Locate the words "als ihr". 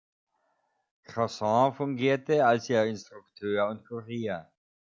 2.43-2.85